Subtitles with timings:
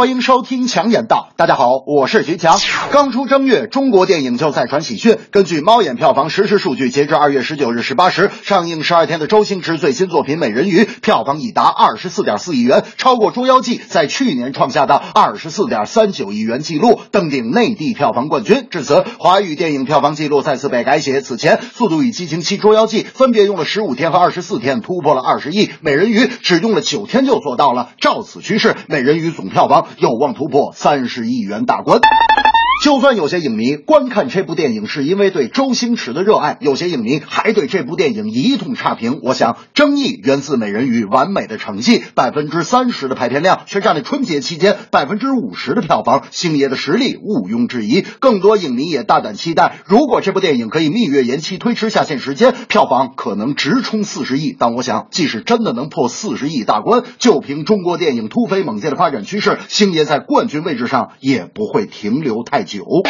[0.00, 1.28] 欢迎收听强言道。
[1.36, 2.58] 大家好，我是徐强。
[2.90, 5.18] 刚出正月，中国电影就在传喜讯。
[5.30, 18.68] 根据猫眼票房实时数据，截至二月十九日十八时，上映十二天的周星驰最新作品《美人鱼》票房已达二十四点四亿元，超过《捉妖记》在去年创下的二十四点三九亿元纪录，登顶内地票房冠军。
[18.70, 21.20] 至此，华语电影票房纪录再次被改写。
[21.20, 27.90] 此前，《速度与激情七》《捉妖记》分别用了十五天和二十四天突破了二十亿，《美人鱼》只用了九天就做到了。
[28.00, 32.00] 照此趋势，《美人鱼》总票房有望突破三十亿元大关。
[32.80, 39.20] 就算有些影迷观看这部电影是因为对周星驰的热爱，有些影迷还对这部电影一通差评。
[39.22, 46.22] 我想，争议源自《美人鱼》完美的成绩，百分之三十的排片量，却占了春节期间百分之五十的票房。
[46.30, 48.00] 星爷的实力毋庸置疑。
[48.18, 54.56] 更多影迷也大胆期待，如果这部电影可以蜜月延期推迟下线时间，票房可能直冲四十亿。
[54.58, 62.69] 但我想，即使真的能破四十亿大关，就凭中国电影突飞猛进的发展趋势，星爷在冠军位置上也不会停留太久。
[62.70, 63.02] 九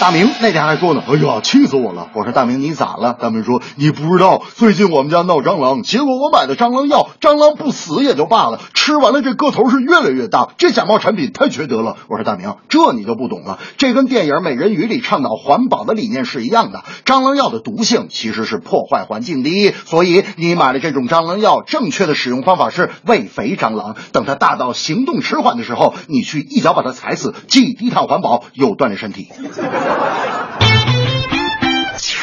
[0.00, 2.08] 大明那天还说呢，哎呀，气死我了！
[2.14, 3.14] 我说大明你咋了？
[3.14, 11.96] 大明说你不知道，最近我们家闹蟑螂，结果我买的蟑螂药，蟑螂不死也就罢了，吃完了这个头是越来越大，这假冒产品太缺德了。
[12.08, 16.84] 我说大明，这你就不懂了，这跟电影《美人鱼》里倡导环保的理念是一样的。
[17.06, 29.28] 蟑螂药的毒性其实是破坏环境的，所以你买了这种蟑螂药，正确的使用方法是喂肥蟑螂，等它大到行动迟缓的时候，你去一脚把它踩死，既低碳环保又锻炼身体。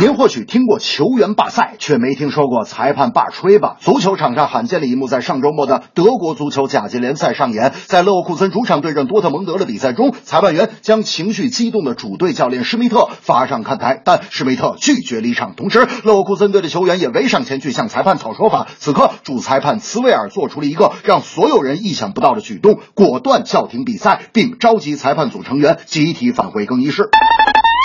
[0.00, 3.78] 您或许听过球员罢赛，却没听说过裁判罢吹吧？
[3.80, 7.72] 足球场上罕见的一幕在上周末的德国足球甲级联赛上演。
[7.86, 15.56] 在勒沃库森主场对阵多特蒙德的比赛中，裁判员将情绪激动的主队教练施密特发上看台，但施密特拒绝离场。
[15.56, 18.68] 同时，勒沃库森队的球员也围上前去向裁判讨说法。
[18.78, 27.08] 此刻，主裁判茨维尔做出了一个让所有人意想不到的举动，果断叫停比赛，并召集裁判组成员集体返回更衣室。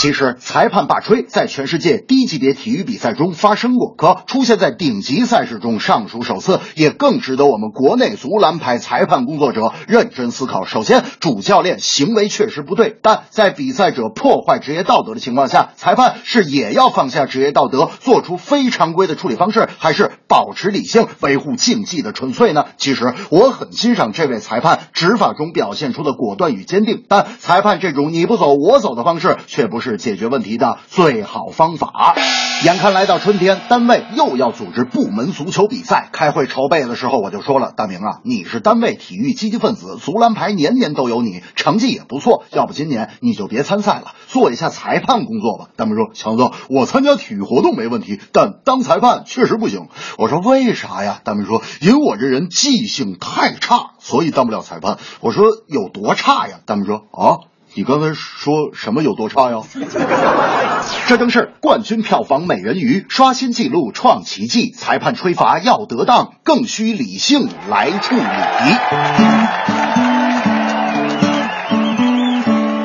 [0.00, 10.64] 其实，裁判罢吹在全世界低级别体育比赛中发生过，可出现在顶级赛事中尚属首次，也更值得我们国内足篮排裁判工作者认真思考。
[10.64, 22.66] 首先，主教练行为确实不对，但在比赛者破坏职业道德的情况下，裁判是也要放下职业道德，做出非常规的处理方式，还是保持理性，维护竞技的纯粹呢？
[22.78, 29.90] 其实，我很欣赏这位裁判执法中表现出的果断与坚定，但裁判这种你不走我走的方式，却不是。
[29.96, 32.14] 解决问题的最好方法。
[32.62, 36.10] 眼看来到春天，单位又要组织部门足球比赛。
[36.12, 42.44] 开会筹备的时候，我就说了：“大明啊，你是单位体育积极分子，足篮排年年都有你，成绩也不错。
[42.52, 49.88] 要不今年你就别参赛了，做一下裁判工作吧。”大明说：“强子，我参加体育活动没问题，但当裁判确实不行。”
[50.18, 59.58] 我说：“为啥呀？”大明说：“因为我这人记性太差，所以当不了裁判。”我说：“有多差呀？”大明说：“啊。”你刚才说什么有多差呀？
[61.06, 64.72] 这正是冠军票房《美人鱼》刷新纪录、创奇迹。
[64.72, 68.22] 裁判吹罚要得当，更需理性来处理。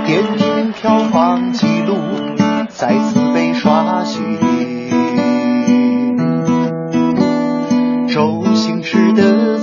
[0.06, 1.98] 电影票房纪录
[2.70, 4.38] 再次被刷新，
[8.08, 9.58] 周星驰的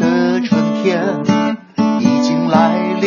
[0.00, 1.02] 的春天
[2.00, 3.06] 已经来临，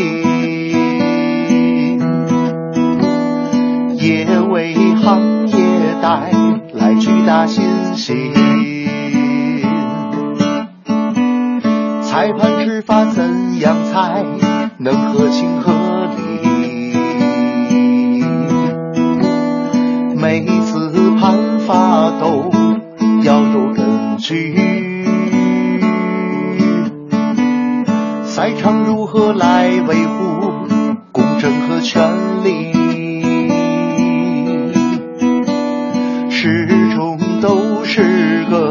[3.97, 5.55] 也为行业
[6.01, 6.31] 带
[6.73, 7.63] 来巨大信
[7.95, 8.33] 心。
[12.03, 14.23] 裁判执法怎样才
[14.77, 15.71] 能合情合
[16.15, 16.23] 理？
[20.15, 22.51] 每次判罚都
[23.23, 24.64] 要有根据。
[28.65, 30.67] 场如何来维护
[31.11, 32.01] 公正和权
[32.43, 32.73] 利，
[36.31, 36.65] 始
[36.95, 38.64] 终都是个。